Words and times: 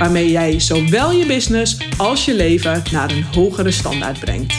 waarmee 0.00 0.30
jij 0.30 0.60
zowel 0.60 1.10
je 1.10 1.26
business 1.26 1.98
als 1.98 2.24
je 2.24 2.34
leven 2.34 2.82
naar 2.92 3.10
een 3.10 3.24
hogere 3.24 3.70
standaard 3.70 4.20
brengt. 4.20 4.54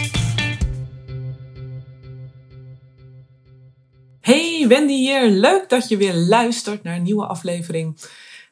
Hey, 4.19 4.65
Wendy 4.67 4.93
hier. 4.93 5.29
Leuk 5.29 5.69
dat 5.69 5.89
je 5.89 5.97
weer 5.97 6.13
luistert 6.13 6.83
naar 6.83 6.95
een 6.95 7.03
nieuwe 7.03 7.25
aflevering. 7.25 7.97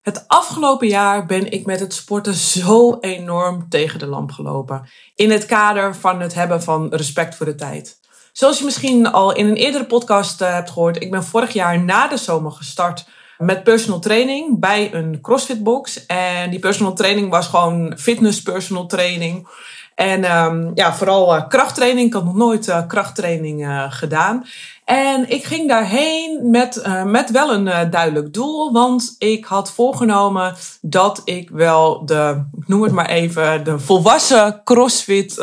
Het 0.01 0.27
afgelopen 0.27 0.87
jaar 0.87 1.25
ben 1.25 1.51
ik 1.51 1.65
met 1.65 1.79
het 1.79 1.93
sporten 1.93 2.33
zo 2.33 2.97
enorm 2.99 3.69
tegen 3.69 3.99
de 3.99 4.07
lamp 4.07 4.31
gelopen. 4.31 4.89
In 5.15 5.31
het 5.31 5.45
kader 5.45 5.95
van 5.95 6.21
het 6.21 6.33
hebben 6.33 6.63
van 6.63 6.93
respect 6.93 7.35
voor 7.35 7.45
de 7.45 7.55
tijd. 7.55 7.99
Zoals 8.31 8.57
je 8.59 8.65
misschien 8.65 9.11
al 9.11 9.35
in 9.35 9.47
een 9.47 9.55
eerdere 9.55 9.85
podcast 9.85 10.41
eh, 10.41 10.53
hebt 10.53 10.69
gehoord, 10.69 11.01
ik 11.01 11.11
ben 11.11 11.23
vorig 11.23 11.53
jaar 11.53 11.83
na 11.83 12.07
de 12.07 12.17
zomer 12.17 12.51
gestart 12.51 13.05
met 13.39 13.63
personal 13.63 13.99
training 13.99 14.59
bij 14.59 14.93
een 14.93 15.21
CrossFit 15.21 15.63
box. 15.63 16.05
En 16.05 16.49
die 16.49 16.59
personal 16.59 16.93
training 16.93 17.29
was 17.29 17.47
gewoon 17.47 17.93
fitness 17.97 18.41
personal 18.41 18.85
training. 18.85 19.47
En 19.95 20.37
um, 20.37 20.71
ja, 20.73 20.93
vooral 20.93 21.35
uh, 21.35 21.47
krachttraining. 21.47 22.07
Ik 22.07 22.13
had 22.13 22.25
nog 22.25 22.35
nooit 22.35 22.67
uh, 22.67 22.87
krachttraining 22.87 23.65
uh, 23.65 23.85
gedaan. 23.89 24.45
En 24.85 25.29
ik 25.29 25.43
ging 25.43 25.67
daarheen 25.67 26.49
met, 26.49 26.87
met 27.05 27.31
wel 27.31 27.53
een 27.53 27.89
duidelijk 27.89 28.33
doel. 28.33 28.71
Want 28.71 29.15
ik 29.17 29.45
had 29.45 29.71
voorgenomen 29.71 30.55
dat 30.81 31.21
ik 31.25 31.49
wel 31.49 32.05
de, 32.05 32.43
noem 32.65 32.83
het 32.83 32.91
maar 32.91 33.09
even, 33.09 33.63
de 33.63 33.79
volwassen 33.79 34.61
crossfit 34.63 35.41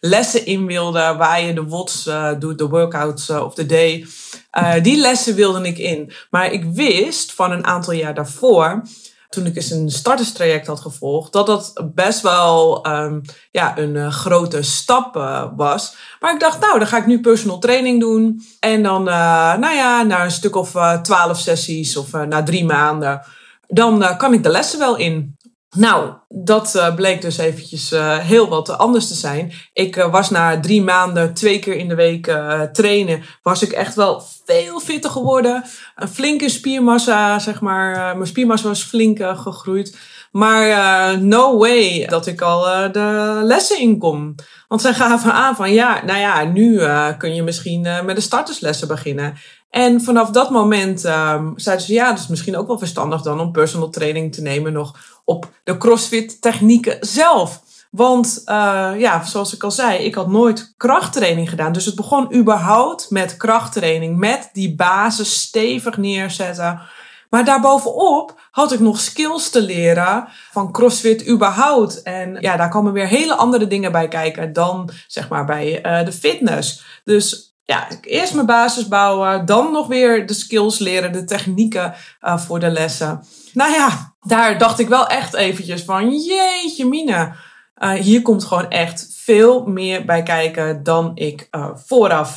lessen 0.00 0.46
in 0.46 0.66
wilde. 0.66 1.14
Waar 1.18 1.42
je 1.42 1.52
de 1.52 1.64
WODs 1.64 2.10
doet, 2.38 2.58
de 2.58 2.68
workouts 2.68 3.30
of 3.30 3.54
the 3.54 3.66
day. 3.66 4.06
Die 4.82 4.96
lessen 4.96 5.34
wilde 5.34 5.66
ik 5.66 5.78
in. 5.78 6.12
Maar 6.30 6.52
ik 6.52 6.64
wist 6.64 7.32
van 7.32 7.52
een 7.52 7.64
aantal 7.64 7.92
jaar 7.92 8.14
daarvoor 8.14 8.82
toen 9.28 9.46
ik 9.46 9.56
eens 9.56 9.70
een 9.70 9.90
starterstraject 9.90 10.66
had 10.66 10.80
gevolgd, 10.80 11.32
dat 11.32 11.46
dat 11.46 11.72
best 11.94 12.20
wel 12.20 12.86
um, 12.86 13.22
ja, 13.50 13.78
een 13.78 13.94
uh, 13.94 14.10
grote 14.10 14.62
stap 14.62 15.16
uh, 15.16 15.44
was. 15.56 15.96
Maar 16.20 16.34
ik 16.34 16.40
dacht, 16.40 16.60
nou, 16.60 16.78
dan 16.78 16.88
ga 16.88 16.96
ik 16.96 17.06
nu 17.06 17.20
personal 17.20 17.58
training 17.58 18.00
doen. 18.00 18.46
En 18.60 18.82
dan, 18.82 19.04
nou 19.04 19.74
ja, 19.74 20.02
na 20.02 20.24
een 20.24 20.30
stuk 20.30 20.56
of 20.56 20.70
twaalf 21.02 21.38
sessies 21.38 21.96
of 21.96 22.12
na 22.12 22.42
drie 22.42 22.64
maanden, 22.64 23.22
dan 23.66 24.16
kan 24.16 24.32
ik 24.32 24.42
de 24.42 24.48
lessen 24.48 24.78
wel 24.78 24.96
in. 24.96 25.33
Nou, 25.74 26.12
dat 26.28 26.74
uh, 26.76 26.94
bleek 26.94 27.22
dus 27.22 27.38
eventjes 27.38 27.92
uh, 27.92 28.18
heel 28.18 28.48
wat 28.48 28.78
anders 28.78 29.08
te 29.08 29.14
zijn. 29.14 29.52
Ik 29.72 29.96
uh, 29.96 30.10
was 30.10 30.30
na 30.30 30.60
drie 30.60 30.82
maanden 30.82 31.34
twee 31.34 31.58
keer 31.58 31.76
in 31.76 31.88
de 31.88 31.94
week 31.94 32.36
trainen, 32.72 33.22
was 33.42 33.62
ik 33.62 33.72
echt 33.72 33.94
wel 33.94 34.22
veel 34.44 34.80
fitter 34.80 35.10
geworden. 35.10 35.64
Een 35.96 36.08
flinke 36.08 36.48
spiermassa, 36.48 37.38
zeg 37.38 37.60
maar. 37.60 38.16
mijn 38.16 38.26
spiermassa 38.26 38.68
was 38.68 38.82
flink 38.82 39.18
gegroeid. 39.18 39.98
Maar 40.30 41.18
no 41.18 41.58
way 41.58 42.06
dat 42.06 42.26
ik 42.26 42.40
al 42.40 42.92
de 42.92 43.40
lessen 43.42 43.80
in 43.80 43.98
kom. 43.98 44.34
Want 44.68 44.80
zij 44.80 44.94
gaven 44.94 45.32
aan 45.32 45.56
van 45.56 45.72
ja, 45.72 46.04
nou 46.04 46.18
ja, 46.18 46.44
nu 46.44 46.80
kun 47.18 47.34
je 47.34 47.42
misschien 47.42 47.80
met 47.80 48.16
de 48.16 48.22
starterslessen 48.22 48.88
beginnen. 48.88 49.34
En 49.74 50.00
vanaf 50.00 50.30
dat 50.30 50.50
moment 50.50 51.04
um, 51.04 51.52
zeiden 51.56 51.86
ze 51.86 51.92
ja, 51.92 52.10
dat 52.10 52.18
is 52.18 52.26
misschien 52.26 52.56
ook 52.56 52.66
wel 52.66 52.78
verstandig 52.78 53.22
dan 53.22 53.40
om 53.40 53.52
personal 53.52 53.90
training 53.90 54.34
te 54.34 54.42
nemen 54.42 54.72
nog 54.72 55.13
op 55.24 55.52
de 55.64 55.76
CrossFit 55.76 56.40
technieken 56.40 56.96
zelf. 57.00 57.62
Want 57.90 58.42
uh, 58.46 58.90
ja, 58.96 59.24
zoals 59.24 59.54
ik 59.54 59.62
al 59.62 59.70
zei, 59.70 59.98
ik 59.98 60.14
had 60.14 60.28
nooit 60.28 60.74
krachttraining 60.76 61.48
gedaan. 61.48 61.72
Dus 61.72 61.84
het 61.84 61.94
begon 61.94 62.34
überhaupt 62.34 63.10
met 63.10 63.36
krachttraining, 63.36 64.16
met 64.16 64.50
die 64.52 64.74
basis 64.74 65.40
stevig 65.40 65.96
neerzetten. 65.96 66.80
Maar 67.30 67.44
daarbovenop 67.44 68.40
had 68.50 68.72
ik 68.72 68.80
nog 68.80 69.00
skills 69.00 69.50
te 69.50 69.62
leren 69.62 70.28
van 70.50 70.72
CrossFit 70.72 71.28
überhaupt. 71.28 72.02
En 72.02 72.36
ja, 72.40 72.56
daar 72.56 72.68
komen 72.68 72.92
weer 72.92 73.06
hele 73.06 73.34
andere 73.34 73.66
dingen 73.66 73.92
bij 73.92 74.08
kijken 74.08 74.52
dan 74.52 74.90
zeg 75.06 75.28
maar 75.28 75.44
bij 75.44 75.86
uh, 75.86 76.04
de 76.04 76.12
fitness. 76.12 76.84
Dus 77.04 77.54
ja, 77.64 77.88
eerst 78.00 78.34
mijn 78.34 78.46
basis 78.46 78.88
bouwen, 78.88 79.46
dan 79.46 79.72
nog 79.72 79.86
weer 79.86 80.26
de 80.26 80.34
skills 80.34 80.78
leren, 80.78 81.12
de 81.12 81.24
technieken 81.24 81.94
uh, 82.22 82.38
voor 82.38 82.60
de 82.60 82.70
lessen. 82.70 83.24
Nou 83.54 83.72
ja, 83.72 84.14
daar 84.20 84.58
dacht 84.58 84.78
ik 84.78 84.88
wel 84.88 85.06
echt 85.06 85.34
eventjes 85.34 85.82
van, 85.82 86.16
jeetje 86.16 86.86
mine, 86.86 87.32
uh, 87.78 87.90
hier 87.90 88.22
komt 88.22 88.44
gewoon 88.44 88.70
echt 88.70 89.08
veel 89.12 89.66
meer 89.66 90.04
bij 90.04 90.22
kijken 90.22 90.82
dan 90.82 91.10
ik 91.14 91.48
uh, 91.50 91.68
vooraf 91.74 92.36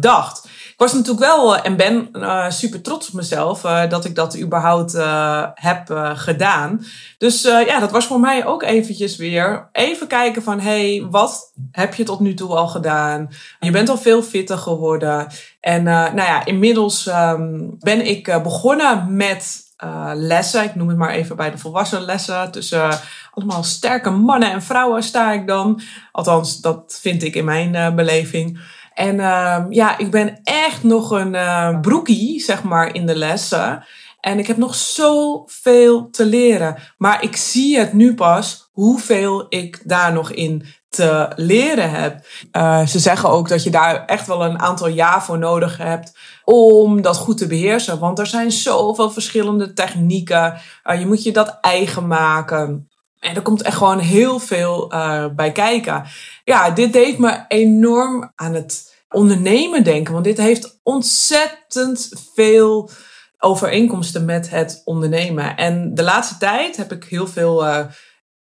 dacht. 0.00 0.44
Ik 0.44 0.74
was 0.76 0.92
natuurlijk 0.92 1.26
wel 1.26 1.56
en 1.58 1.76
ben 1.76 2.10
super 2.52 2.82
trots 2.82 3.08
op 3.08 3.14
mezelf 3.14 3.60
dat 3.88 4.04
ik 4.04 4.14
dat 4.14 4.38
überhaupt 4.38 4.92
heb 5.54 6.12
gedaan. 6.14 6.84
Dus 7.18 7.42
ja, 7.42 7.80
dat 7.80 7.90
was 7.90 8.06
voor 8.06 8.20
mij 8.20 8.46
ook 8.46 8.62
eventjes 8.62 9.16
weer 9.16 9.68
even 9.72 10.06
kijken 10.06 10.42
van, 10.42 10.60
hey, 10.60 11.06
wat 11.10 11.52
heb 11.70 11.94
je 11.94 12.04
tot 12.04 12.20
nu 12.20 12.34
toe 12.34 12.56
al 12.56 12.68
gedaan? 12.68 13.28
Je 13.60 13.70
bent 13.70 13.88
al 13.88 13.98
veel 13.98 14.22
fitter 14.22 14.58
geworden. 14.58 15.26
En 15.60 15.82
nou 15.82 16.16
ja, 16.16 16.44
inmiddels 16.44 17.06
um, 17.06 17.76
ben 17.78 18.06
ik 18.06 18.40
begonnen 18.42 19.16
met 19.16 19.66
uh, 19.84 20.10
lessen. 20.14 20.64
Ik 20.64 20.74
noem 20.74 20.88
het 20.88 20.96
maar 20.96 21.10
even 21.10 21.36
bij 21.36 21.50
de 21.50 21.58
volwassen 21.58 22.00
lessen. 22.00 22.50
Tussen 22.50 22.88
uh, 22.88 22.94
allemaal 23.32 23.62
sterke 23.62 24.10
mannen 24.10 24.52
en 24.52 24.62
vrouwen 24.62 25.02
sta 25.02 25.32
ik 25.32 25.46
dan. 25.46 25.80
Althans, 26.12 26.60
dat 26.60 26.98
vind 27.00 27.22
ik 27.22 27.34
in 27.34 27.44
mijn 27.44 27.74
uh, 27.74 27.94
beleving. 27.94 28.60
En 28.94 29.16
ja, 29.70 29.98
ik 29.98 30.10
ben 30.10 30.40
echt 30.44 30.82
nog 30.82 31.10
een 31.10 31.80
broekie, 31.80 32.40
zeg 32.40 32.62
maar, 32.62 32.94
in 32.94 33.06
de 33.06 33.16
lessen. 33.16 33.84
En 34.20 34.38
ik 34.38 34.46
heb 34.46 34.56
nog 34.56 34.74
zoveel 34.74 36.10
te 36.10 36.26
leren. 36.26 36.76
Maar 36.96 37.22
ik 37.22 37.36
zie 37.36 37.78
het 37.78 37.92
nu 37.92 38.14
pas 38.14 38.68
hoeveel 38.72 39.46
ik 39.48 39.80
daar 39.84 40.12
nog 40.12 40.32
in 40.32 40.66
te 40.88 41.28
leren 41.36 41.90
heb. 41.90 42.26
Uh, 42.52 42.86
ze 42.86 42.98
zeggen 42.98 43.28
ook 43.28 43.48
dat 43.48 43.62
je 43.62 43.70
daar 43.70 44.04
echt 44.04 44.26
wel 44.26 44.44
een 44.44 44.60
aantal 44.60 44.88
jaar 44.88 45.24
voor 45.24 45.38
nodig 45.38 45.76
hebt 45.76 46.18
om 46.44 47.02
dat 47.02 47.16
goed 47.16 47.38
te 47.38 47.46
beheersen. 47.46 47.98
Want 47.98 48.18
er 48.18 48.26
zijn 48.26 48.52
zoveel 48.52 49.10
verschillende 49.10 49.72
technieken. 49.72 50.60
Uh, 50.84 50.98
je 50.98 51.06
moet 51.06 51.22
je 51.22 51.32
dat 51.32 51.58
eigen 51.60 52.06
maken. 52.06 52.88
En 53.20 53.34
er 53.34 53.42
komt 53.42 53.62
echt 53.62 53.76
gewoon 53.76 53.98
heel 53.98 54.38
veel 54.38 54.94
uh, 54.94 55.26
bij 55.36 55.52
kijken. 55.52 56.04
Ja, 56.44 56.70
dit 56.70 56.92
deed 56.92 57.18
me 57.18 57.44
enorm 57.48 58.32
aan 58.34 58.54
het 58.54 58.96
ondernemen 59.08 59.84
denken. 59.84 60.12
Want 60.12 60.24
dit 60.24 60.38
heeft 60.38 60.80
ontzettend 60.82 62.10
veel 62.34 62.90
overeenkomsten 63.38 64.24
met 64.24 64.50
het 64.50 64.82
ondernemen. 64.84 65.56
En 65.56 65.94
de 65.94 66.02
laatste 66.02 66.36
tijd 66.38 66.76
heb 66.76 66.92
ik 66.92 67.04
heel 67.04 67.26
veel 67.26 67.86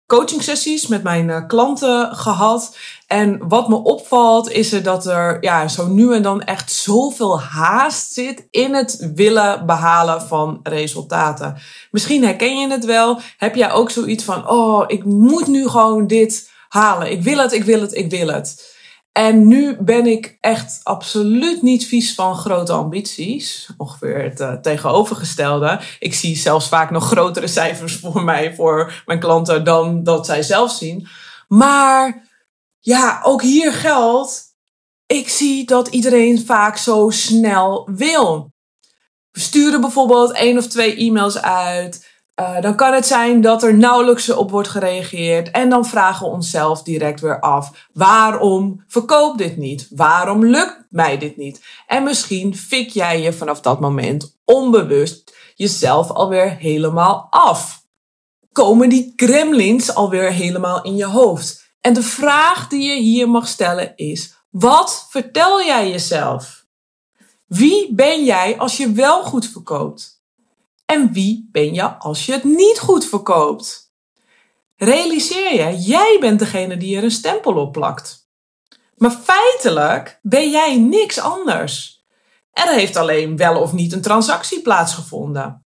coaching 0.08 0.44
sessies 0.44 0.88
met 0.88 1.04
mijn 1.04 1.28
uh, 1.28 1.48
klanten 1.48 2.16
gehad. 2.16 2.78
En 3.08 3.48
wat 3.48 3.70
me 3.70 3.76
opvalt 3.76 4.52
is 4.52 4.72
er 4.72 4.84
dat 4.84 5.06
er 5.06 5.38
ja, 5.42 5.68
zo 5.68 5.88
nu 5.88 6.14
en 6.14 6.22
dan 6.22 6.42
echt 6.42 6.72
zoveel 6.72 7.40
haast 7.40 8.14
zit 8.14 8.48
in 8.52 8.74
het 8.74 9.12
willen 9.16 9.66
behalen 9.66 10.22
van 10.22 10.60
resultaten. 10.64 11.58
Misschien 11.92 12.24
herken 12.24 12.58
je 12.60 12.70
het 12.70 12.86
wel. 12.86 13.20
Heb 13.38 13.56
jij 13.56 13.72
ook 13.72 13.90
zoiets 13.90 14.24
van, 14.24 14.50
oh, 14.50 14.84
ik 14.88 15.04
moet 15.04 15.48
nu 15.48 15.68
gewoon 15.68 16.08
dit 16.08 16.52
halen. 16.70 17.12
Ik 17.12 17.24
wil 17.24 17.38
het, 17.38 17.54
ik 17.54 17.64
wil 17.64 17.82
het, 17.82 17.94
ik 17.94 18.10
wil 18.10 18.28
het. 18.28 18.75
En 19.18 19.48
nu 19.48 19.78
ben 19.80 20.06
ik 20.06 20.38
echt 20.40 20.80
absoluut 20.84 21.62
niet 21.62 21.86
vies 21.86 22.14
van 22.14 22.36
grote 22.36 22.72
ambities. 22.72 23.70
Ongeveer 23.78 24.24
het 24.24 24.40
uh, 24.40 24.54
tegenovergestelde. 24.54 25.82
Ik 26.00 26.14
zie 26.14 26.38
zelfs 26.38 26.68
vaak 26.68 26.92
nog 26.92 27.06
grotere 27.08 27.48
cijfers 27.48 27.96
voor 27.96 28.24
mij, 28.24 28.56
voor 28.56 29.04
mijn 29.06 29.20
klanten, 29.20 29.64
dan 29.64 30.04
dat 30.04 30.26
zij 30.26 30.44
zelf 30.44 30.72
zien. 30.72 31.08
Maar 31.48 32.28
ja, 32.80 33.20
ook 33.24 33.42
hier 33.42 33.74
geldt. 33.74 34.44
Ik 35.06 35.30
zie 35.30 35.66
dat 35.66 35.88
iedereen 35.88 36.46
vaak 36.46 36.78
zo 36.78 37.10
snel 37.10 37.90
wil. 37.96 38.54
We 39.32 39.40
sturen 39.40 39.82
bijvoorbeeld 39.82 40.32
één 40.32 40.58
of 40.58 40.68
twee 40.68 40.96
e-mails 40.96 41.42
uit. 41.42 42.15
Uh, 42.40 42.62
dan 42.62 42.76
kan 42.76 42.94
het 42.94 43.06
zijn 43.06 43.42
dat 43.42 43.64
er 43.64 43.78
nauwelijks 43.78 44.30
op 44.30 44.52
wordt 44.52 44.68
gereageerd. 44.68 45.52
En 45.52 45.70
dan 45.70 45.86
vragen 45.86 46.26
we 46.26 46.32
onszelf 46.32 46.84
direct 46.84 47.22
weer 47.22 47.40
af: 47.40 47.88
waarom 47.94 48.84
verkoopt 48.88 49.38
dit 49.38 49.58
niet? 49.58 49.88
Waarom 49.90 50.46
lukt 50.46 50.86
mij 50.90 51.18
dit 51.18 51.38
niet? 51.38 51.66
En 51.88 52.04
misschien 52.04 52.56
fik 52.56 52.90
jij 52.90 53.22
je 53.22 53.34
vanaf 53.34 53.62
dat 53.62 53.80
moment 53.80 54.38
onbewust 54.46 55.36
jezelf 55.56 56.12
alweer 56.12 56.58
helemaal 56.58 57.28
af. 57.30 57.84
komen 58.52 58.90
die 58.90 59.14
gremlins 59.16 59.96
alweer 59.96 60.32
helemaal 60.32 60.84
in 60.84 60.96
je 60.96 61.06
hoofd. 61.06 61.74
En 61.82 61.94
de 61.94 62.04
vraag 62.04 62.68
die 62.68 62.90
je 62.90 63.02
hier 63.02 63.30
mag 63.30 63.48
stellen 63.48 63.94
is: 63.96 64.36
wat 64.50 65.08
vertel 65.10 65.64
jij 65.64 65.90
jezelf? 65.90 66.66
Wie 67.46 67.94
ben 67.94 68.24
jij 68.24 68.58
als 68.58 68.78
je 68.78 68.92
wel 68.92 69.24
goed 69.24 69.46
verkoopt? 69.48 70.15
En 70.86 71.14
wie 71.14 71.50
ben 71.52 71.74
je 71.74 71.98
als 71.98 72.26
je 72.26 72.32
het 72.32 72.44
niet 72.44 72.80
goed 72.80 73.06
verkoopt? 73.06 73.94
Realiseer 74.76 75.54
je, 75.54 75.78
jij 75.78 76.18
bent 76.20 76.40
degene 76.40 76.78
die 76.78 76.98
er 76.98 77.04
een 77.04 77.12
stempel 77.12 77.54
op 77.54 77.72
plakt. 77.72 78.30
Maar 78.96 79.12
feitelijk 79.24 80.20
ben 80.22 80.50
jij 80.50 80.78
niks 80.78 81.20
anders. 81.20 82.04
Er 82.52 82.74
heeft 82.74 82.96
alleen 82.96 83.38
wel 83.38 83.62
of 83.62 83.74
niet 83.74 83.94
een 83.94 84.02
transactie 84.02 84.62
plaatsgevonden. 84.62 85.66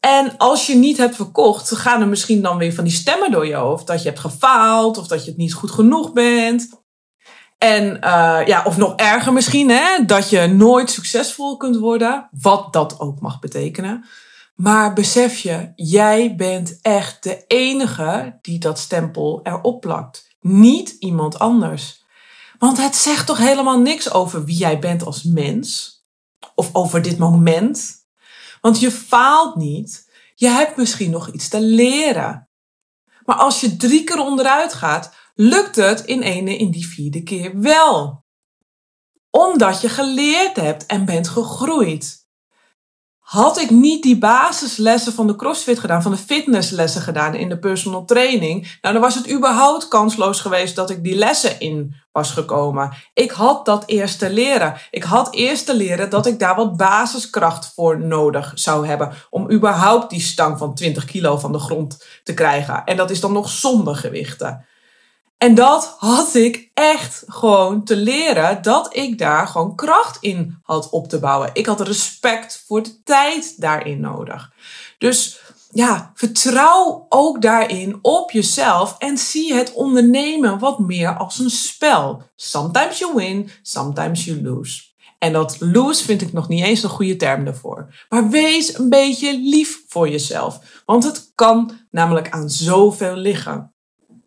En 0.00 0.36
als 0.36 0.66
je 0.66 0.74
niet 0.74 0.96
hebt 0.96 1.16
verkocht, 1.16 1.76
gaan 1.76 2.00
er 2.00 2.08
misschien 2.08 2.42
dan 2.42 2.58
weer 2.58 2.74
van 2.74 2.84
die 2.84 2.92
stemmen 2.92 3.30
door 3.30 3.46
je 3.46 3.54
hoofd. 3.54 3.86
Dat 3.86 4.02
je 4.02 4.08
hebt 4.08 4.20
gefaald 4.20 4.98
of 4.98 5.06
dat 5.06 5.24
je 5.24 5.30
het 5.30 5.38
niet 5.38 5.54
goed 5.54 5.70
genoeg 5.70 6.12
bent. 6.12 6.68
En 7.58 7.84
uh, 7.84 8.40
ja, 8.46 8.62
of 8.64 8.76
nog 8.76 8.96
erger 8.96 9.32
misschien, 9.32 9.70
hè, 9.70 10.04
dat 10.04 10.30
je 10.30 10.46
nooit 10.46 10.90
succesvol 10.90 11.56
kunt 11.56 11.76
worden. 11.76 12.28
Wat 12.40 12.72
dat 12.72 13.00
ook 13.00 13.20
mag 13.20 13.38
betekenen. 13.38 14.04
Maar 14.54 14.92
besef 14.92 15.38
je, 15.38 15.72
jij 15.76 16.34
bent 16.36 16.78
echt 16.82 17.22
de 17.22 17.44
enige 17.46 18.38
die 18.42 18.58
dat 18.58 18.78
stempel 18.78 19.40
erop 19.42 19.80
plakt. 19.80 20.36
Niet 20.40 20.96
iemand 20.98 21.38
anders. 21.38 22.04
Want 22.58 22.78
het 22.78 22.96
zegt 22.96 23.26
toch 23.26 23.38
helemaal 23.38 23.78
niks 23.78 24.12
over 24.12 24.44
wie 24.44 24.56
jij 24.56 24.78
bent 24.78 25.04
als 25.04 25.22
mens? 25.22 25.92
Of 26.54 26.70
over 26.72 27.02
dit 27.02 27.18
moment? 27.18 28.06
Want 28.60 28.80
je 28.80 28.90
faalt 28.90 29.56
niet. 29.56 30.10
Je 30.34 30.48
hebt 30.48 30.76
misschien 30.76 31.10
nog 31.10 31.28
iets 31.28 31.48
te 31.48 31.60
leren. 31.60 32.48
Maar 33.24 33.36
als 33.36 33.60
je 33.60 33.76
drie 33.76 34.04
keer 34.04 34.18
onderuit 34.18 34.72
gaat, 34.72 35.14
lukt 35.34 35.76
het 35.76 36.04
in 36.04 36.22
ene 36.22 36.56
in 36.56 36.70
die 36.70 36.86
vierde 36.86 37.22
keer 37.22 37.60
wel. 37.60 38.24
Omdat 39.30 39.80
je 39.80 39.88
geleerd 39.88 40.56
hebt 40.56 40.86
en 40.86 41.04
bent 41.04 41.28
gegroeid. 41.28 42.23
Had 43.24 43.58
ik 43.58 43.70
niet 43.70 44.02
die 44.02 44.18
basislessen 44.18 45.12
van 45.12 45.26
de 45.26 45.36
CrossFit 45.36 45.78
gedaan, 45.78 46.02
van 46.02 46.10
de 46.10 46.16
fitnesslessen 46.16 47.02
gedaan 47.02 47.34
in 47.34 47.48
de 47.48 47.58
personal 47.58 48.04
training, 48.04 48.78
nou 48.80 48.94
dan 48.94 49.02
was 49.02 49.14
het 49.14 49.30
überhaupt 49.30 49.88
kansloos 49.88 50.40
geweest 50.40 50.76
dat 50.76 50.90
ik 50.90 51.04
die 51.04 51.14
lessen 51.14 51.60
in 51.60 51.94
was 52.12 52.30
gekomen. 52.30 52.92
Ik 53.14 53.30
had 53.30 53.64
dat 53.64 53.82
eerst 53.86 54.18
te 54.18 54.30
leren. 54.30 54.74
Ik 54.90 55.02
had 55.02 55.34
eerst 55.34 55.66
te 55.66 55.74
leren 55.76 56.10
dat 56.10 56.26
ik 56.26 56.38
daar 56.38 56.56
wat 56.56 56.76
basiskracht 56.76 57.72
voor 57.74 58.00
nodig 58.00 58.52
zou 58.54 58.86
hebben 58.86 59.12
om 59.30 59.50
überhaupt 59.50 60.10
die 60.10 60.20
stang 60.20 60.58
van 60.58 60.74
20 60.74 61.04
kilo 61.04 61.38
van 61.38 61.52
de 61.52 61.58
grond 61.58 62.04
te 62.22 62.34
krijgen. 62.34 62.84
En 62.84 62.96
dat 62.96 63.10
is 63.10 63.20
dan 63.20 63.32
nog 63.32 63.48
zonder 63.48 63.96
gewichten. 63.96 64.64
En 65.44 65.54
dat 65.54 65.96
had 65.98 66.34
ik 66.34 66.70
echt 66.74 67.22
gewoon 67.26 67.84
te 67.84 67.96
leren 67.96 68.62
dat 68.62 68.96
ik 68.96 69.18
daar 69.18 69.46
gewoon 69.46 69.74
kracht 69.74 70.16
in 70.20 70.58
had 70.62 70.90
op 70.90 71.08
te 71.08 71.18
bouwen. 71.18 71.50
Ik 71.52 71.66
had 71.66 71.80
respect 71.80 72.64
voor 72.66 72.82
de 72.82 73.02
tijd 73.02 73.60
daarin 73.60 74.00
nodig. 74.00 74.52
Dus 74.98 75.40
ja, 75.70 76.10
vertrouw 76.14 77.06
ook 77.08 77.42
daarin 77.42 77.98
op 78.02 78.30
jezelf 78.30 78.94
en 78.98 79.18
zie 79.18 79.54
het 79.54 79.72
ondernemen 79.72 80.58
wat 80.58 80.78
meer 80.78 81.16
als 81.16 81.38
een 81.38 81.50
spel. 81.50 82.22
Sometimes 82.36 82.98
you 82.98 83.14
win, 83.14 83.50
sometimes 83.62 84.24
you 84.24 84.42
lose. 84.42 84.82
En 85.18 85.32
dat 85.32 85.56
lose 85.60 86.04
vind 86.04 86.22
ik 86.22 86.32
nog 86.32 86.48
niet 86.48 86.64
eens 86.64 86.82
een 86.82 86.90
goede 86.90 87.16
term 87.16 87.44
daarvoor. 87.44 88.06
Maar 88.08 88.28
wees 88.28 88.78
een 88.78 88.88
beetje 88.88 89.38
lief 89.38 89.82
voor 89.88 90.08
jezelf. 90.08 90.82
Want 90.84 91.04
het 91.04 91.32
kan 91.34 91.72
namelijk 91.90 92.30
aan 92.30 92.50
zoveel 92.50 93.16
liggen. 93.16 93.73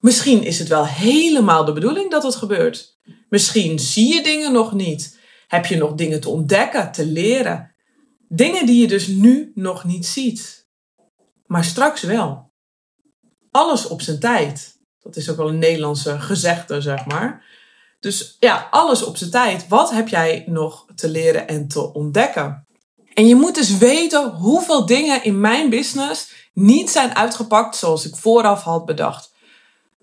Misschien 0.08 0.44
is 0.44 0.60
het 0.60 0.68
wel 0.68 0.86
helemaal 0.86 1.66
de 1.66 1.74
bedoeling 1.74 2.12
dat 2.12 2.24
het 2.24 2.36
gebeurt. 2.36 2.98
Misschien 3.30 3.80
zie 3.80 4.14
je 4.14 4.24
dingen 4.24 4.52
nog 4.52 4.74
niet. 4.74 5.20
Heb 5.48 5.66
je 5.66 5.78
nog 5.78 5.94
dingen 5.94 6.22
te 6.22 6.30
ontdekken, 6.30 6.92
te 6.92 7.06
leren. 7.06 7.76
Dingen 8.28 8.66
die 8.66 8.82
je 8.82 8.88
dus 8.88 9.08
nu 9.08 9.52
nog 9.56 9.84
niet 9.84 10.06
ziet. 10.06 10.68
Maar 11.46 11.64
straks 11.64 12.02
wel. 12.02 12.52
Alles 13.52 13.88
op 13.88 14.02
zijn 14.02 14.20
tijd. 14.20 14.80
Dat 15.00 15.16
is 15.16 15.30
ook 15.30 15.38
wel 15.38 15.48
een 15.48 15.60
Nederlandse 15.60 16.20
gezegde, 16.20 16.82
zeg 16.82 17.06
maar. 17.06 17.46
Dus 18.00 18.38
ja, 18.40 18.68
alles 18.72 19.04
op 19.04 19.18
zijn 19.18 19.32
tijd. 19.32 19.68
Wat 19.68 19.92
heb 19.92 20.08
jij 20.08 20.44
nog 20.46 20.86
te 20.96 21.10
leren 21.10 21.48
en 21.48 21.68
te 21.68 21.94
ontdekken? 21.94 22.68
En 23.14 23.28
je 23.28 23.36
moet 23.36 23.56
dus 23.56 23.78
weten 23.78 24.30
hoeveel 24.30 24.86
dingen 24.86 25.24
in 25.24 25.40
mijn 25.40 25.70
business 25.70 26.32
niet 26.54 26.90
zijn 26.90 27.16
uitgepakt 27.16 27.76
zoals 27.76 28.06
ik 28.06 28.16
vooraf 28.16 28.64
had 28.64 28.86
bedacht. 28.86 29.36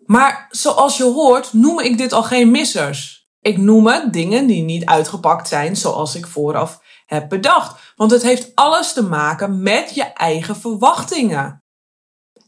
Maar 0.07 0.47
zoals 0.51 0.97
je 0.97 1.05
hoort, 1.05 1.53
noem 1.53 1.81
ik 1.81 1.99
dit 1.99 2.13
al 2.13 2.23
geen 2.23 2.51
missers. 2.51 3.29
Ik 3.41 3.57
noem 3.59 3.87
het 3.87 4.13
dingen 4.13 4.47
die 4.47 4.63
niet 4.63 4.85
uitgepakt 4.85 5.49
zijn 5.49 5.77
zoals 5.77 6.15
ik 6.15 6.27
vooraf 6.27 6.81
heb 7.07 7.29
bedacht. 7.29 7.93
Want 7.97 8.11
het 8.11 8.23
heeft 8.23 8.55
alles 8.55 8.93
te 8.93 9.03
maken 9.03 9.63
met 9.63 9.95
je 9.95 10.03
eigen 10.03 10.57
verwachtingen. 10.57 11.63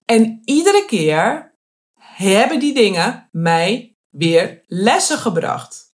En 0.04 0.40
iedere 0.44 0.84
keer 0.86 1.54
hebben 2.00 2.60
die 2.60 2.74
dingen 2.74 3.28
mij 3.32 3.96
weer 4.10 4.64
lessen 4.66 5.18
gebracht. 5.18 5.84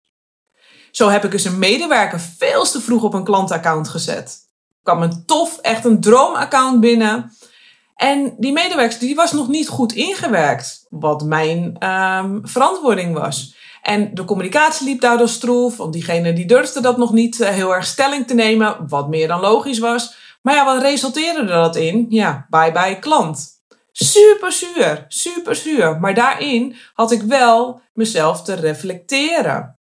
Zo 0.90 1.08
heb 1.08 1.24
ik 1.24 1.32
eens 1.32 1.44
een 1.44 1.58
medewerker 1.58 2.20
veel 2.20 2.64
te 2.64 2.80
vroeg 2.80 3.02
op 3.02 3.14
een 3.14 3.24
klantaccount 3.24 3.88
gezet. 3.88 4.40
Er 4.68 4.78
kwam 4.82 5.02
een 5.02 5.26
tof, 5.26 5.58
echt 5.58 5.84
een 5.84 6.00
droomaccount 6.00 6.80
binnen. 6.80 7.32
En 7.96 8.34
die 8.38 8.52
medewerker 8.52 8.98
die 8.98 9.14
was 9.14 9.32
nog 9.32 9.48
niet 9.48 9.68
goed 9.68 9.92
ingewerkt, 9.92 10.86
wat 10.90 11.24
mijn 11.24 11.88
um, 11.88 12.40
verantwoording 12.44 13.14
was. 13.14 13.56
En 13.82 14.14
de 14.14 14.24
communicatie 14.24 14.86
liep 14.86 15.00
daardoor 15.00 15.28
stroef, 15.28 15.76
want 15.76 15.92
diegene 15.92 16.32
die 16.32 16.46
durfde 16.46 16.80
dat 16.80 16.96
nog 16.96 17.12
niet 17.12 17.40
uh, 17.40 17.48
heel 17.48 17.74
erg 17.74 17.86
stelling 17.86 18.26
te 18.26 18.34
nemen, 18.34 18.88
wat 18.88 19.08
meer 19.08 19.28
dan 19.28 19.40
logisch 19.40 19.78
was. 19.78 20.14
Maar 20.42 20.54
ja, 20.54 20.64
wat 20.64 20.82
resulteerde 20.82 21.44
dat 21.44 21.76
in? 21.76 22.06
Ja, 22.08 22.46
bye 22.50 22.72
bye 22.72 22.98
klant. 22.98 23.50
Super 23.92 24.52
zuur, 24.52 25.04
super 25.08 25.56
zuur. 25.56 26.00
Maar 26.00 26.14
daarin 26.14 26.76
had 26.94 27.12
ik 27.12 27.22
wel 27.22 27.80
mezelf 27.92 28.42
te 28.42 28.54
reflecteren. 28.54 29.78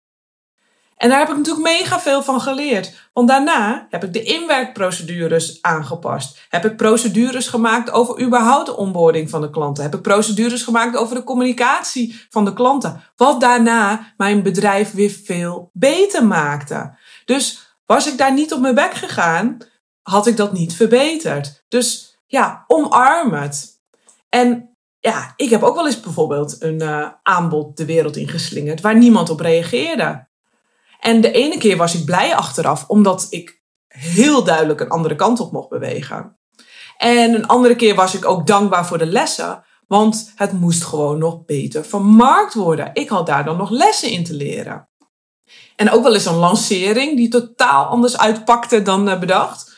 En 0.96 1.08
daar 1.08 1.18
heb 1.18 1.28
ik 1.28 1.36
natuurlijk 1.36 1.78
mega 1.78 2.00
veel 2.00 2.22
van 2.22 2.40
geleerd. 2.40 3.10
Want 3.12 3.28
daarna 3.28 3.86
heb 3.90 4.04
ik 4.04 4.12
de 4.12 4.22
inwerkprocedures 4.22 5.62
aangepast. 5.62 6.46
Heb 6.48 6.64
ik 6.64 6.76
procedures 6.76 7.48
gemaakt 7.48 7.90
over 7.90 8.20
überhaupt 8.20 8.66
de 8.66 8.76
onboarding 8.76 9.30
van 9.30 9.40
de 9.40 9.50
klanten. 9.50 9.82
Heb 9.82 9.94
ik 9.94 10.02
procedures 10.02 10.62
gemaakt 10.62 10.96
over 10.96 11.14
de 11.16 11.24
communicatie 11.24 12.26
van 12.30 12.44
de 12.44 12.52
klanten. 12.52 13.02
Wat 13.16 13.40
daarna 13.40 14.12
mijn 14.16 14.42
bedrijf 14.42 14.92
weer 14.92 15.10
veel 15.24 15.70
beter 15.72 16.26
maakte. 16.26 16.94
Dus 17.24 17.76
was 17.86 18.06
ik 18.06 18.18
daar 18.18 18.32
niet 18.32 18.52
op 18.52 18.60
mijn 18.60 18.74
bek 18.74 18.94
gegaan, 18.94 19.58
had 20.02 20.26
ik 20.26 20.36
dat 20.36 20.52
niet 20.52 20.74
verbeterd. 20.74 21.64
Dus 21.68 22.18
ja, 22.26 22.64
omarm 22.66 23.32
het. 23.32 23.80
En 24.28 24.76
ja, 25.00 25.32
ik 25.36 25.50
heb 25.50 25.62
ook 25.62 25.74
wel 25.74 25.86
eens 25.86 26.00
bijvoorbeeld 26.00 26.62
een 26.62 26.82
uh, 26.82 27.08
aanbod 27.22 27.76
de 27.76 27.84
wereld 27.84 28.16
ingeslingerd 28.16 28.80
waar 28.80 28.96
niemand 28.96 29.30
op 29.30 29.40
reageerde. 29.40 30.26
En 31.00 31.20
de 31.20 31.32
ene 31.32 31.58
keer 31.58 31.76
was 31.76 31.94
ik 31.94 32.04
blij 32.04 32.36
achteraf, 32.36 32.84
omdat 32.88 33.26
ik 33.30 33.62
heel 33.88 34.44
duidelijk 34.44 34.80
een 34.80 34.88
andere 34.88 35.16
kant 35.16 35.40
op 35.40 35.52
mocht 35.52 35.68
bewegen. 35.68 36.38
En 36.96 37.34
een 37.34 37.46
andere 37.46 37.76
keer 37.76 37.94
was 37.94 38.14
ik 38.14 38.24
ook 38.24 38.46
dankbaar 38.46 38.86
voor 38.86 38.98
de 38.98 39.06
lessen, 39.06 39.64
want 39.86 40.32
het 40.36 40.52
moest 40.52 40.84
gewoon 40.84 41.18
nog 41.18 41.44
beter 41.44 41.84
vermarkt 41.84 42.54
worden. 42.54 42.90
Ik 42.92 43.08
had 43.08 43.26
daar 43.26 43.44
dan 43.44 43.56
nog 43.56 43.70
lessen 43.70 44.10
in 44.10 44.24
te 44.24 44.34
leren. 44.34 44.88
En 45.76 45.90
ook 45.90 46.02
wel 46.02 46.14
eens 46.14 46.26
een 46.26 46.34
lancering 46.34 47.16
die 47.16 47.28
totaal 47.28 47.84
anders 47.84 48.18
uitpakte 48.18 48.82
dan 48.82 49.08
eh, 49.08 49.18
bedacht. 49.18 49.74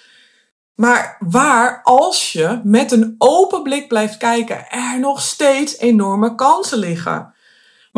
Maar 0.75 1.17
waar, 1.19 1.81
als 1.83 2.33
je 2.33 2.61
met 2.65 2.93
een 2.93 3.15
open 3.19 3.63
blik 3.63 3.89
blijft 3.89 4.17
kijken, 4.17 4.71
er 4.71 5.01
nog 5.01 5.23
steeds 5.23 5.79
enorme 5.79 6.35
kansen 6.35 6.79
liggen. 6.79 7.35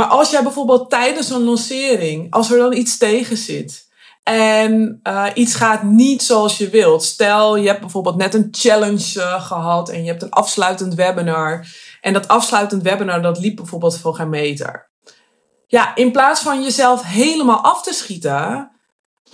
Maar 0.00 0.08
als 0.08 0.30
jij 0.30 0.42
bijvoorbeeld 0.42 0.90
tijdens 0.90 1.30
een 1.30 1.44
lancering, 1.44 2.32
als 2.32 2.50
er 2.50 2.58
dan 2.58 2.72
iets 2.72 2.98
tegen 2.98 3.36
zit 3.36 3.88
en 4.22 5.00
uh, 5.02 5.26
iets 5.34 5.54
gaat 5.54 5.82
niet 5.82 6.22
zoals 6.22 6.58
je 6.58 6.70
wilt. 6.70 7.02
Stel, 7.02 7.56
je 7.56 7.66
hebt 7.66 7.80
bijvoorbeeld 7.80 8.16
net 8.16 8.34
een 8.34 8.48
challenge 8.50 9.14
uh, 9.16 9.46
gehad 9.46 9.88
en 9.88 10.02
je 10.02 10.10
hebt 10.10 10.22
een 10.22 10.30
afsluitend 10.30 10.94
webinar. 10.94 11.66
En 12.00 12.12
dat 12.12 12.28
afsluitend 12.28 12.82
webinar, 12.82 13.22
dat 13.22 13.38
liep 13.38 13.56
bijvoorbeeld 13.56 13.98
voor 13.98 14.14
geen 14.14 14.28
meter. 14.28 14.90
Ja, 15.66 15.94
in 15.94 16.12
plaats 16.12 16.40
van 16.40 16.62
jezelf 16.62 17.02
helemaal 17.02 17.60
af 17.60 17.82
te 17.82 17.92
schieten, 17.92 18.70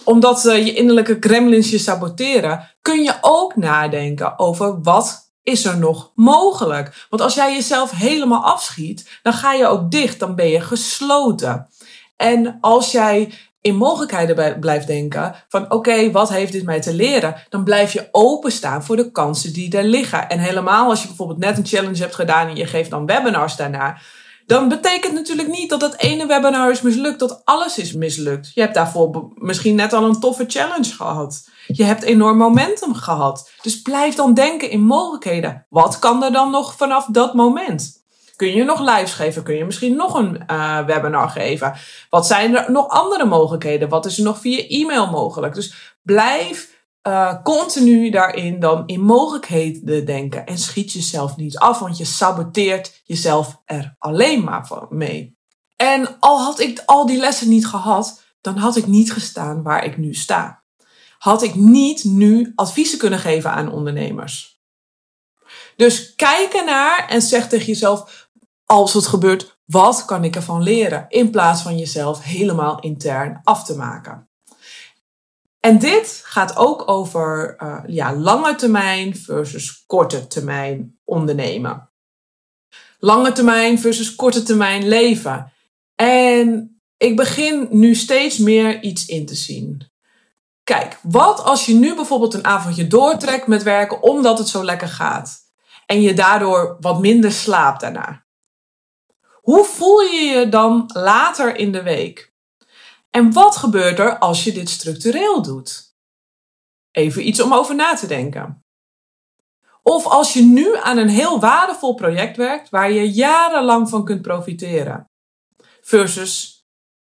omdat 0.05 0.45
uh, 0.45 0.67
je 0.67 0.75
innerlijke 0.75 1.17
gremlins 1.21 1.71
je 1.71 1.79
saboteren, 1.79 2.77
kun 2.83 3.03
je 3.03 3.15
ook 3.21 3.57
nadenken 3.57 4.39
over 4.39 4.83
wat 4.83 5.26
is 5.47 5.65
er 5.65 5.79
nog 5.79 6.13
mogelijk? 6.15 7.07
Want 7.11 7.23
als 7.23 7.35
jij 7.35 7.55
jezelf 7.55 7.91
helemaal 7.91 8.45
afschiet, 8.45 9.19
dan 9.23 9.33
ga 9.33 9.53
je 9.53 9.67
ook 9.67 9.91
dicht, 9.91 10.19
dan 10.19 10.35
ben 10.35 10.49
je 10.49 10.61
gesloten. 10.61 11.69
En 12.17 12.59
als 12.61 12.93
jij 12.93 13.33
in 13.61 13.77
mogelijkheden 13.77 14.61
blijft 14.61 14.87
denken 14.87 15.35
van 15.49 15.71
oké, 15.71 16.11
wat 16.11 16.29
heeft 16.29 16.53
dit 16.53 16.65
mij 16.65 16.81
te 16.81 16.95
leren? 16.95 17.35
Dan 17.49 17.65
blijf 17.65 17.93
je 17.93 18.09
openstaan 18.11 18.85
voor 18.85 18.97
de 18.97 19.11
kansen 19.11 19.53
die 19.53 19.77
er 19.77 19.85
liggen. 19.85 20.29
En 20.29 20.39
helemaal 20.39 20.89
als 20.89 21.01
je 21.01 21.07
bijvoorbeeld 21.07 21.39
net 21.39 21.59
een 21.59 21.67
challenge 21.67 22.03
hebt 22.03 22.15
gedaan 22.15 22.49
en 22.49 22.57
je 22.57 22.67
geeft 22.67 22.91
dan 22.91 23.07
webinars 23.07 23.57
daarna. 23.57 23.99
Dan 24.47 24.69
betekent 24.69 25.13
natuurlijk 25.13 25.49
niet 25.49 25.71
dat 25.71 25.81
dat 25.81 25.97
ene 25.97 26.27
webinar 26.27 26.71
is 26.71 26.81
mislukt, 26.81 27.19
dat 27.19 27.41
alles 27.45 27.79
is 27.79 27.93
mislukt. 27.93 28.51
Je 28.55 28.61
hebt 28.61 28.75
daarvoor 28.75 29.33
misschien 29.35 29.75
net 29.75 29.93
al 29.93 30.05
een 30.05 30.21
toffe 30.21 30.45
challenge 30.47 30.93
gehad. 30.95 31.49
Je 31.67 31.85
hebt 31.85 32.03
enorm 32.03 32.37
momentum 32.37 32.95
gehad. 32.95 33.51
Dus 33.63 33.83
blijf 33.83 34.15
dan 34.15 34.35
denken 34.35 34.71
in 34.71 34.81
mogelijkheden. 34.81 35.67
Wat 35.69 35.99
kan 35.99 36.25
er 36.25 36.33
dan 36.33 36.51
nog 36.51 36.77
vanaf 36.77 37.07
dat 37.07 37.35
moment? 37.35 38.05
Kun 38.37 38.55
je 38.55 38.65
nog 38.65 38.81
lives 38.81 39.13
geven? 39.13 39.43
Kun 39.43 39.55
je 39.55 39.65
misschien 39.65 39.97
nog 39.97 40.15
een 40.15 40.43
uh, 40.51 40.85
webinar 40.85 41.29
geven? 41.29 41.75
Wat 42.11 42.27
zijn 42.27 42.57
er 42.57 42.73
nog 42.73 42.89
andere 42.89 43.25
mogelijkheden? 43.25 43.89
Wat 43.89 44.07
is 44.07 44.19
er 44.19 44.25
nog 44.25 44.39
via 44.39 44.65
e-mail 44.69 45.07
mogelijk? 45.07 45.55
Dus 45.55 45.97
blijf 46.03 46.76
uh, 47.07 47.43
continu 47.43 48.11
daarin 48.11 48.61
dan 48.61 48.83
in 48.87 49.01
mogelijkheden 49.01 50.07
denken. 50.07 50.47
En 50.47 50.59
schiet 50.59 50.93
jezelf 50.93 51.37
niet 51.37 51.59
af, 51.59 51.79
want 51.79 51.97
je 51.97 52.05
saboteert 52.05 53.01
jezelf 53.05 53.63
er 53.65 53.95
alleen 53.99 54.45
maar 54.45 54.67
van 54.67 54.87
mee. 54.91 55.39
En 55.77 56.17
al 56.21 56.39
had 56.39 56.61
ik 56.61 56.83
al 56.87 57.07
die 57.07 57.19
lessen 57.19 57.49
niet 57.49 57.67
gehad, 57.67 58.23
dan 58.41 58.57
had 58.57 58.77
ik 58.77 58.87
niet 58.87 59.13
gestaan 59.13 59.63
waar 59.63 59.85
ik 59.85 59.97
nu 59.97 60.15
sta. 60.15 60.65
Had 61.19 61.43
ik 61.43 61.55
niet 61.55 62.05
nu 62.05 62.53
adviezen 62.55 62.99
kunnen 62.99 63.19
geven 63.19 63.51
aan 63.51 63.73
ondernemers. 63.73 64.61
Dus 65.77 66.15
kijk 66.15 66.53
ernaar 66.53 67.07
en 67.09 67.23
zeg 67.23 67.49
tegen 67.49 67.67
jezelf: 67.67 68.29
als 68.65 68.93
het 68.95 69.07
gebeurt, 69.07 69.59
wat 69.65 70.05
kan 70.05 70.25
ik 70.25 70.37
ervan 70.37 70.63
leren? 70.63 71.05
In 71.09 71.31
plaats 71.31 71.63
van 71.63 71.79
jezelf 71.79 72.23
helemaal 72.23 72.81
intern 72.81 73.41
af 73.45 73.65
te 73.65 73.77
maken. 73.77 74.29
En 75.67 75.79
dit 75.79 76.21
gaat 76.25 76.57
ook 76.57 76.89
over 76.91 77.57
uh, 77.63 77.79
ja, 77.87 78.15
lange 78.15 78.55
termijn 78.55 79.17
versus 79.17 79.85
korte 79.87 80.27
termijn 80.27 80.99
ondernemen. 81.05 81.91
Lange 82.99 83.33
termijn 83.33 83.79
versus 83.79 84.15
korte 84.15 84.43
termijn 84.43 84.89
leven. 84.89 85.53
En 85.95 86.79
ik 86.97 87.17
begin 87.17 87.69
nu 87.71 87.95
steeds 87.95 88.39
meer 88.39 88.83
iets 88.83 89.07
in 89.07 89.27
te 89.27 89.35
zien. 89.35 89.91
Kijk, 90.65 90.99
wat 91.03 91.43
als 91.43 91.67
je 91.67 91.75
nu 91.75 91.95
bijvoorbeeld 91.95 92.35
een 92.35 92.45
avondje 92.45 92.87
doortrekt 92.87 93.47
met 93.47 93.63
werken 93.63 94.03
omdat 94.03 94.39
het 94.39 94.49
zo 94.49 94.65
lekker 94.65 94.89
gaat? 94.89 95.39
En 95.87 96.01
je 96.01 96.15
daardoor 96.15 96.77
wat 96.81 97.01
minder 97.01 97.33
slaapt 97.33 97.81
daarna. 97.81 98.25
Hoe 99.33 99.65
voel 99.65 100.01
je 100.01 100.21
je 100.21 100.49
dan 100.49 100.91
later 100.93 101.57
in 101.57 101.73
de 101.73 101.83
week? 101.83 102.35
En 103.17 103.33
wat 103.33 103.57
gebeurt 103.57 103.99
er 103.99 104.19
als 104.19 104.45
je 104.45 104.53
dit 104.53 104.69
structureel 104.69 105.43
doet? 105.43 105.95
Even 106.91 107.29
iets 107.29 107.41
om 107.41 107.53
over 107.53 107.75
na 107.75 107.95
te 107.95 108.07
denken. 108.07 108.65
Of 109.83 110.07
als 110.07 110.33
je 110.33 110.43
nu 110.43 110.77
aan 110.77 110.99
een 110.99 111.09
heel 111.09 111.41
waardevol 111.41 111.95
project 111.95 112.37
werkt 112.37 112.69
waar 112.69 112.91
je 112.91 113.13
jarenlang 113.13 113.89
van 113.89 114.05
kunt 114.05 114.23
profiteren. 114.23 115.11
Versus 115.81 116.65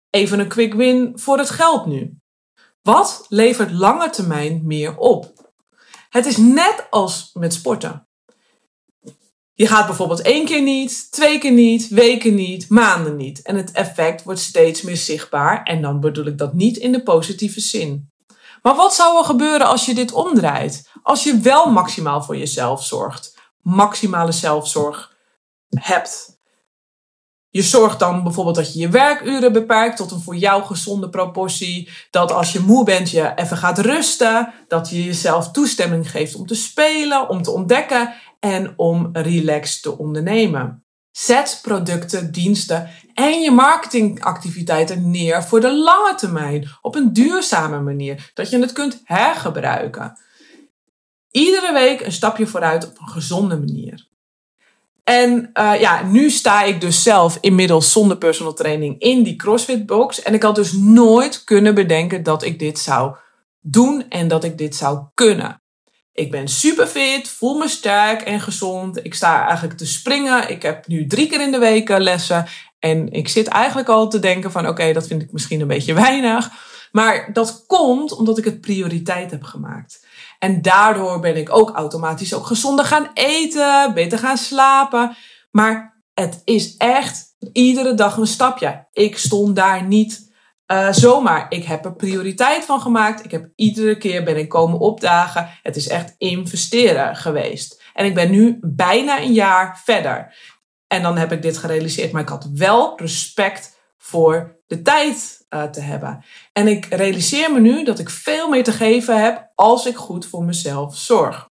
even 0.09 0.39
een 0.39 0.47
quick 0.47 0.73
win 0.73 1.19
voor 1.19 1.37
het 1.37 1.49
geld 1.49 1.85
nu. 1.85 2.17
Wat 2.81 3.25
levert 3.29 3.71
lange 3.71 4.09
termijn 4.09 4.61
meer 4.65 4.97
op? 4.97 5.51
Het 6.09 6.25
is 6.25 6.37
net 6.37 6.87
als 6.89 7.29
met 7.33 7.53
sporten. 7.53 8.04
Je 9.57 9.67
gaat 9.67 9.85
bijvoorbeeld 9.85 10.21
één 10.21 10.45
keer 10.45 10.61
niet, 10.61 11.11
twee 11.11 11.37
keer 11.37 11.51
niet, 11.51 11.87
weken 11.87 12.35
niet, 12.35 12.69
maanden 12.69 13.15
niet. 13.15 13.41
En 13.41 13.55
het 13.55 13.71
effect 13.71 14.23
wordt 14.23 14.39
steeds 14.39 14.81
meer 14.81 14.97
zichtbaar. 14.97 15.63
En 15.63 15.81
dan 15.81 15.99
bedoel 15.99 16.25
ik 16.25 16.37
dat 16.37 16.53
niet 16.53 16.77
in 16.77 16.91
de 16.91 17.03
positieve 17.03 17.59
zin. 17.59 18.11
Maar 18.61 18.75
wat 18.75 18.95
zou 18.95 19.17
er 19.17 19.23
gebeuren 19.23 19.67
als 19.67 19.85
je 19.85 19.93
dit 19.93 20.11
omdraait? 20.11 20.89
Als 21.03 21.23
je 21.23 21.39
wel 21.39 21.71
maximaal 21.71 22.23
voor 22.23 22.37
jezelf 22.37 22.83
zorgt, 22.83 23.37
maximale 23.61 24.31
zelfzorg 24.31 25.13
hebt. 25.69 26.39
Je 27.49 27.61
zorgt 27.61 27.99
dan 27.99 28.23
bijvoorbeeld 28.23 28.55
dat 28.55 28.73
je 28.73 28.79
je 28.79 28.89
werkuren 28.89 29.53
beperkt 29.53 29.97
tot 29.97 30.11
een 30.11 30.21
voor 30.21 30.35
jou 30.35 30.63
gezonde 30.63 31.09
proportie. 31.09 31.89
Dat 32.11 32.31
als 32.31 32.51
je 32.51 32.59
moe 32.59 32.85
bent, 32.85 33.11
je 33.11 33.31
even 33.35 33.57
gaat 33.57 33.79
rusten. 33.79 34.53
Dat 34.67 34.89
je 34.89 35.03
jezelf 35.03 35.51
toestemming 35.51 36.11
geeft 36.11 36.35
om 36.35 36.45
te 36.45 36.55
spelen, 36.55 37.29
om 37.29 37.41
te 37.41 37.51
ontdekken 37.51 38.13
en 38.45 38.73
om 38.75 39.09
relaxed 39.13 39.81
te 39.81 39.97
ondernemen. 39.97 40.85
Zet 41.11 41.59
producten, 41.61 42.31
diensten 42.31 42.89
en 43.13 43.41
je 43.41 43.51
marketingactiviteiten 43.51 45.11
neer 45.11 45.43
voor 45.43 45.61
de 45.61 45.73
lange 45.73 46.15
termijn 46.15 46.69
op 46.81 46.95
een 46.95 47.13
duurzame 47.13 47.79
manier, 47.79 48.31
dat 48.33 48.49
je 48.49 48.59
het 48.59 48.71
kunt 48.71 49.01
hergebruiken. 49.03 50.19
Iedere 51.31 51.73
week 51.73 52.01
een 52.01 52.11
stapje 52.11 52.47
vooruit 52.47 52.87
op 52.87 52.99
een 52.99 53.07
gezonde 53.07 53.57
manier. 53.57 54.07
En 55.03 55.49
uh, 55.53 55.79
ja, 55.79 56.03
nu 56.03 56.29
sta 56.29 56.63
ik 56.63 56.81
dus 56.81 57.03
zelf 57.03 57.37
inmiddels 57.41 57.91
zonder 57.91 58.17
personal 58.17 58.53
training 58.53 58.99
in 58.99 59.23
die 59.23 59.35
CrossFit 59.35 59.85
box. 59.85 60.21
En 60.21 60.33
ik 60.33 60.43
had 60.43 60.55
dus 60.55 60.71
nooit 60.71 61.43
kunnen 61.43 61.75
bedenken 61.75 62.23
dat 62.23 62.43
ik 62.43 62.59
dit 62.59 62.79
zou 62.79 63.15
doen 63.59 64.09
en 64.09 64.27
dat 64.27 64.43
ik 64.43 64.57
dit 64.57 64.75
zou 64.75 65.03
kunnen. 65.13 65.61
Ik 66.15 66.31
ben 66.31 66.47
super 66.47 66.87
fit, 66.87 67.29
voel 67.29 67.57
me 67.57 67.67
sterk 67.67 68.21
en 68.21 68.41
gezond. 68.41 69.05
Ik 69.05 69.13
sta 69.13 69.45
eigenlijk 69.47 69.77
te 69.77 69.85
springen. 69.85 70.49
Ik 70.49 70.61
heb 70.61 70.87
nu 70.87 71.07
drie 71.07 71.27
keer 71.27 71.41
in 71.41 71.51
de 71.51 71.57
week 71.57 71.89
eh, 71.89 71.99
lessen. 71.99 72.45
En 72.79 73.11
ik 73.11 73.27
zit 73.27 73.47
eigenlijk 73.47 73.89
al 73.89 74.09
te 74.09 74.19
denken 74.19 74.51
van 74.51 74.67
oké, 74.67 74.93
dat 74.93 75.07
vind 75.07 75.21
ik 75.21 75.31
misschien 75.31 75.61
een 75.61 75.67
beetje 75.67 75.93
weinig. 76.07 76.49
Maar 76.91 77.29
dat 77.33 77.63
komt 77.67 78.11
omdat 78.11 78.37
ik 78.37 78.45
het 78.45 78.61
prioriteit 78.61 79.31
heb 79.31 79.43
gemaakt. 79.43 80.07
En 80.39 80.61
daardoor 80.61 81.19
ben 81.19 81.37
ik 81.37 81.55
ook 81.55 81.69
automatisch 81.71 82.33
ook 82.33 82.45
gezonder 82.45 82.85
gaan 82.85 83.09
eten, 83.13 83.93
beter 83.93 84.19
gaan 84.19 84.37
slapen. 84.37 85.15
Maar 85.51 86.03
het 86.13 86.41
is 86.45 86.77
echt 86.77 87.35
iedere 87.51 87.93
dag 87.93 88.17
een 88.17 88.27
stapje. 88.27 88.87
Ik 88.91 89.17
stond 89.17 89.55
daar 89.55 89.83
niet 89.83 90.24
uh, 90.71 90.91
zomaar, 90.91 91.45
ik 91.49 91.63
heb 91.63 91.85
er 91.85 91.95
prioriteit 91.95 92.65
van 92.65 92.81
gemaakt. 92.81 93.25
Ik 93.25 93.31
heb 93.31 93.49
iedere 93.55 93.97
keer 93.97 94.23
ben 94.23 94.37
ik 94.37 94.49
komen 94.49 94.79
opdagen. 94.79 95.49
Het 95.63 95.75
is 95.75 95.87
echt 95.87 96.15
investeren 96.17 97.15
geweest. 97.15 97.83
En 97.93 98.05
ik 98.05 98.13
ben 98.13 98.31
nu 98.31 98.57
bijna 98.61 99.21
een 99.21 99.33
jaar 99.33 99.81
verder. 99.83 100.35
En 100.87 101.01
dan 101.01 101.17
heb 101.17 101.31
ik 101.31 101.41
dit 101.41 101.57
gerealiseerd. 101.57 102.11
Maar 102.11 102.21
ik 102.21 102.29
had 102.29 102.49
wel 102.53 102.99
respect 102.99 103.79
voor 103.97 104.59
de 104.67 104.81
tijd 104.81 105.45
uh, 105.49 105.63
te 105.63 105.81
hebben. 105.81 106.23
En 106.53 106.67
ik 106.67 106.85
realiseer 106.85 107.51
me 107.51 107.59
nu 107.59 107.83
dat 107.83 107.99
ik 107.99 108.09
veel 108.09 108.49
meer 108.49 108.63
te 108.63 108.71
geven 108.71 109.23
heb 109.23 109.51
als 109.55 109.85
ik 109.85 109.95
goed 109.95 110.25
voor 110.25 110.43
mezelf 110.43 110.97
zorg. 110.97 111.49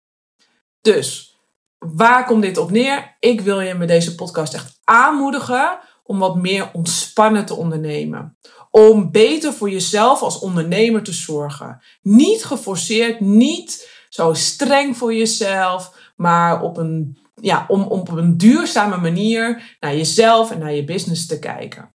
Dus, 0.81 1.37
waar 1.79 2.25
komt 2.25 2.43
dit 2.43 2.59
op 2.59 2.71
neer? 2.71 3.17
Ik 3.19 3.41
wil 3.41 3.61
je 3.61 3.75
met 3.75 3.89
deze 3.89 4.15
podcast 4.15 4.55
echt 4.55 4.81
aanmoedigen 4.85 5.79
om 6.05 6.19
wat 6.19 6.37
meer 6.37 6.71
ontspannen 6.73 7.45
te 7.45 7.55
ondernemen 7.55 8.37
om 8.75 9.11
beter 9.11 9.53
voor 9.53 9.71
jezelf 9.71 10.23
als 10.23 10.39
ondernemer 10.39 11.03
te 11.03 11.13
zorgen. 11.13 11.83
Niet 12.03 12.45
geforceerd, 12.45 13.21
niet 13.21 13.89
zo 14.09 14.35
streng 14.35 14.97
voor 14.97 15.15
jezelf, 15.15 16.13
maar 16.17 16.63
op 16.63 16.77
een, 16.77 17.19
ja, 17.35 17.65
om, 17.69 17.83
om 17.83 18.01
op 18.01 18.11
een 18.11 18.37
duurzame 18.37 18.97
manier 18.97 19.77
naar 19.81 19.97
jezelf 19.97 20.51
en 20.51 20.59
naar 20.59 20.73
je 20.73 20.85
business 20.85 21.27
te 21.27 21.39
kijken. 21.39 21.95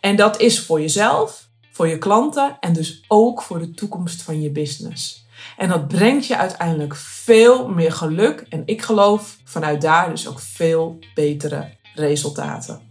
En 0.00 0.16
dat 0.16 0.40
is 0.40 0.60
voor 0.60 0.80
jezelf, 0.80 1.48
voor 1.72 1.88
je 1.88 1.98
klanten 1.98 2.56
en 2.60 2.72
dus 2.72 3.04
ook 3.08 3.42
voor 3.42 3.58
de 3.58 3.70
toekomst 3.70 4.22
van 4.22 4.40
je 4.40 4.50
business. 4.50 5.26
En 5.56 5.68
dat 5.68 5.88
brengt 5.88 6.26
je 6.26 6.36
uiteindelijk 6.36 6.96
veel 6.96 7.68
meer 7.68 7.92
geluk 7.92 8.46
en 8.48 8.62
ik 8.64 8.82
geloof 8.82 9.36
vanuit 9.44 9.80
daar 9.80 10.10
dus 10.10 10.28
ook 10.28 10.40
veel 10.40 10.98
betere 11.14 11.76
resultaten. 11.94 12.87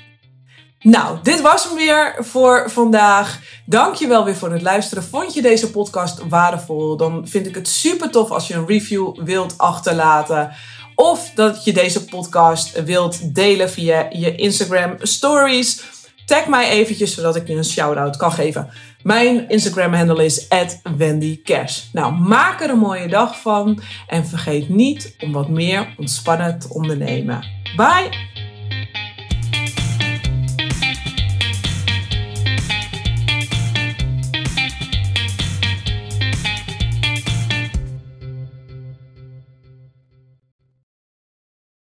Nou, 0.79 1.17
dit 1.23 1.41
was 1.41 1.63
hem 1.63 1.75
weer 1.75 2.15
voor 2.19 2.71
vandaag. 2.71 3.39
Dank 3.65 3.95
je 3.95 4.07
wel 4.07 4.25
weer 4.25 4.35
voor 4.35 4.51
het 4.51 4.61
luisteren. 4.61 5.03
Vond 5.03 5.33
je 5.33 5.41
deze 5.41 5.71
podcast 5.71 6.21
waardevol? 6.29 6.97
Dan 6.97 7.27
vind 7.27 7.47
ik 7.47 7.55
het 7.55 7.67
super 7.67 8.09
tof 8.09 8.31
als 8.31 8.47
je 8.47 8.53
een 8.53 8.67
review 8.67 9.23
wilt 9.23 9.57
achterlaten. 9.57 10.51
Of 10.95 11.31
dat 11.35 11.63
je 11.63 11.73
deze 11.73 12.05
podcast 12.05 12.83
wilt 12.83 13.35
delen 13.35 13.69
via 13.69 14.07
je 14.11 14.35
Instagram 14.35 14.95
stories. 14.99 15.83
Tag 16.25 16.47
mij 16.47 16.69
eventjes 16.69 17.13
zodat 17.13 17.35
ik 17.35 17.47
je 17.47 17.55
een 17.55 17.65
shout-out 17.65 18.17
kan 18.17 18.31
geven. 18.31 18.69
Mijn 19.03 19.49
Instagram 19.49 19.93
handle 19.93 20.25
is 20.25 20.47
@wendycash. 20.97 21.81
Nou, 21.93 22.13
maak 22.13 22.61
er 22.61 22.69
een 22.69 22.77
mooie 22.77 23.07
dag 23.07 23.41
van 23.41 23.81
en 24.07 24.25
vergeet 24.25 24.69
niet 24.69 25.15
om 25.19 25.31
wat 25.31 25.49
meer 25.49 25.93
ontspannen 25.97 26.59
te 26.59 26.73
ondernemen. 26.73 27.45
Bye! 27.75 28.26